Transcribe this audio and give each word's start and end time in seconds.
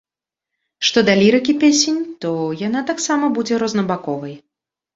Што 0.89 1.03
да 1.09 1.13
лірыкі 1.19 1.55
песень, 1.65 2.01
то 2.27 2.31
яна 2.65 2.85
таксама 2.91 3.25
будзе 3.39 3.63
рознабаковай. 3.65 4.39